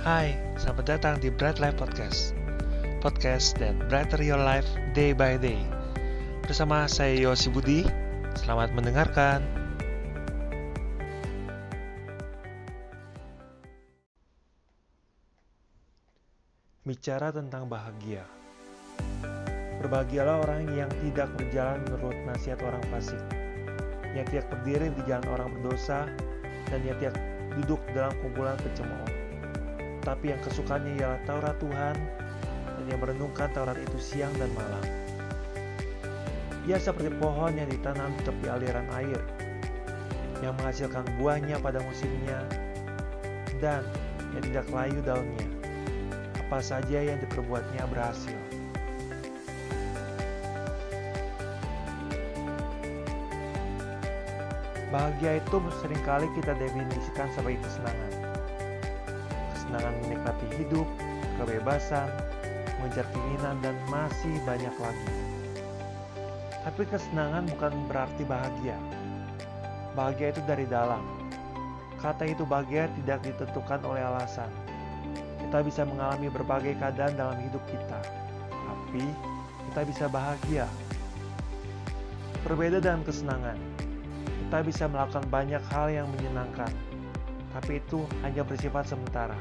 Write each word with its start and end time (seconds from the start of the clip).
Hai, 0.00 0.32
selamat 0.56 0.96
datang 0.96 1.14
di 1.20 1.28
Bright 1.28 1.60
Life 1.60 1.76
Podcast. 1.76 2.32
Podcast 3.04 3.60
that 3.60 3.76
brighter 3.92 4.16
your 4.24 4.40
life 4.40 4.64
day 4.96 5.12
by 5.12 5.36
day. 5.36 5.60
Bersama 6.40 6.88
saya 6.88 7.12
Yosi 7.20 7.52
Budi. 7.52 7.84
Selamat 8.32 8.72
mendengarkan. 8.72 9.44
Bicara 16.88 17.28
tentang 17.28 17.68
bahagia. 17.68 18.24
Berbahagialah 19.84 20.48
orang 20.48 20.80
yang 20.80 20.88
tidak 21.04 21.28
berjalan 21.36 21.84
menurut 21.92 22.16
nasihat 22.24 22.56
orang 22.64 22.80
fasik. 22.88 23.20
Yang 24.16 24.32
tidak 24.32 24.46
berdiri 24.48 24.96
di 24.96 25.02
jalan 25.04 25.28
orang 25.28 25.48
berdosa 25.60 26.08
Dan 26.72 26.88
yang 26.88 26.96
tidak 27.04 27.20
duduk 27.60 27.84
dalam 27.92 28.16
kumpulan 28.24 28.56
pencemooh 28.64 29.29
tapi 30.00 30.32
yang 30.32 30.40
kesukaannya 30.40 30.96
ialah 30.96 31.20
Taurat 31.28 31.56
Tuhan 31.60 31.96
dan 32.80 32.84
yang 32.88 33.00
merenungkan 33.04 33.52
Taurat 33.52 33.76
itu 33.76 33.98
siang 34.00 34.32
dan 34.40 34.48
malam. 34.56 34.84
Ia 36.64 36.76
seperti 36.80 37.12
pohon 37.20 37.56
yang 37.56 37.68
ditanam 37.68 38.12
di 38.20 38.22
tepi 38.24 38.46
aliran 38.48 38.88
air, 38.96 39.20
yang 40.44 40.56
menghasilkan 40.60 41.04
buahnya 41.20 41.60
pada 41.60 41.80
musimnya, 41.84 42.40
dan 43.60 43.84
yang 44.36 44.44
tidak 44.44 44.66
layu 44.72 45.00
daunnya. 45.04 45.48
Apa 46.48 46.60
saja 46.60 46.98
yang 47.00 47.20
diperbuatnya 47.20 47.84
berhasil. 47.88 48.36
Bahagia 54.90 55.38
itu 55.38 55.56
sering 55.78 56.02
kali 56.02 56.26
kita 56.34 56.50
definisikan 56.58 57.30
sebagai 57.38 57.62
kesenangan 57.62 58.29
kesenangan 59.70 60.02
menikmati 60.02 60.46
hidup, 60.58 60.88
kebebasan, 61.38 62.10
mengejar 62.82 63.06
keinginan, 63.14 63.54
dan 63.62 63.78
masih 63.86 64.34
banyak 64.42 64.74
lagi. 64.82 65.10
Tapi 66.66 66.82
kesenangan 66.90 67.46
bukan 67.54 67.72
berarti 67.86 68.26
bahagia. 68.26 68.74
Bahagia 69.94 70.34
itu 70.34 70.42
dari 70.42 70.66
dalam. 70.66 71.06
Kata 72.02 72.26
itu 72.26 72.42
bahagia 72.42 72.90
tidak 72.98 73.22
ditentukan 73.22 73.78
oleh 73.86 74.02
alasan. 74.02 74.50
Kita 75.38 75.62
bisa 75.62 75.86
mengalami 75.86 76.26
berbagai 76.26 76.74
keadaan 76.74 77.14
dalam 77.14 77.38
hidup 77.38 77.62
kita, 77.70 78.00
tapi 78.50 79.06
kita 79.70 79.80
bisa 79.86 80.04
bahagia. 80.10 80.66
Berbeda 82.42 82.82
dengan 82.82 83.06
kesenangan, 83.06 83.58
kita 84.18 84.58
bisa 84.66 84.90
melakukan 84.90 85.22
banyak 85.30 85.62
hal 85.70 85.86
yang 85.94 86.10
menyenangkan, 86.18 86.74
tapi 87.50 87.82
itu 87.82 88.06
hanya 88.22 88.46
bersifat 88.46 88.86
sementara. 88.86 89.34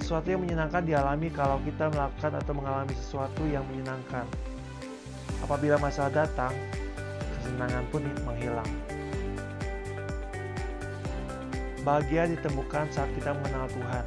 Sesuatu 0.00 0.32
yang 0.32 0.44
menyenangkan 0.44 0.84
dialami 0.84 1.28
kalau 1.32 1.60
kita 1.64 1.88
melakukan 1.92 2.32
atau 2.40 2.52
mengalami 2.56 2.94
sesuatu 2.96 3.42
yang 3.48 3.64
menyenangkan. 3.68 4.24
Apabila 5.44 5.76
masalah 5.80 6.12
datang, 6.24 6.52
kesenangan 7.40 7.84
pun 7.88 8.04
menghilang. 8.24 8.68
Bahagia 11.80 12.28
ditemukan 12.28 12.92
saat 12.92 13.08
kita 13.16 13.32
mengenal 13.32 13.64
Tuhan, 13.72 14.04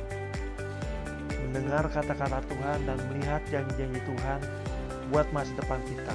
mendengar 1.50 1.85
kata-kata 1.89 2.45
Tuhan 2.45 2.78
dan 2.85 2.97
melihat 3.09 3.41
janji-janji 3.50 3.97
Tuhan 4.05 4.39
buat 5.09 5.25
masa 5.33 5.53
depan 5.57 5.81
kita. 5.89 6.13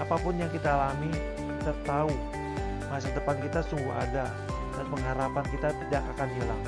Apa 0.00 0.20
pun 0.20 0.36
yang 0.36 0.52
kita 0.52 0.76
alami, 0.76 1.12
kita 1.60 1.72
tahu 1.88 2.12
masa 2.88 3.08
depan 3.12 3.36
kita 3.44 3.60
sungguh 3.64 3.92
ada 3.92 4.47
dan 4.78 4.86
pengharapan 4.86 5.44
kita 5.50 5.68
tidak 5.74 6.02
akan 6.14 6.28
hilang. 6.38 6.62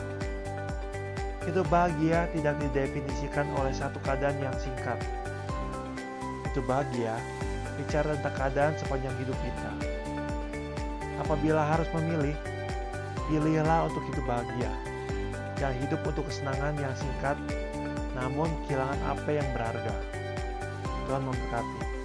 Itu 1.47 1.63
bahagia 1.71 2.27
tidak 2.35 2.59
didefinisikan 2.59 3.47
oleh 3.55 3.71
satu 3.71 4.03
keadaan 4.03 4.37
yang 4.43 4.53
singkat. 4.59 4.99
Itu 6.51 6.61
bahagia 6.67 7.15
bicara 7.79 8.19
tentang 8.19 8.35
keadaan 8.35 8.75
sepanjang 8.77 9.15
hidup 9.23 9.39
kita. 9.39 9.71
Apabila 11.23 11.63
harus 11.63 11.87
memilih, 11.95 12.35
pilihlah 13.31 13.87
untuk 13.87 14.03
hidup 14.11 14.27
bahagia. 14.27 14.73
Jangan 15.57 15.77
hidup 15.87 16.01
untuk 16.03 16.25
kesenangan 16.27 16.75
yang 16.83 16.95
singkat, 16.99 17.37
namun 18.19 18.51
kehilangan 18.67 19.01
apa 19.07 19.29
yang 19.31 19.49
berharga. 19.55 19.95
Tuhan 21.07 21.23
memberkati. 21.23 22.00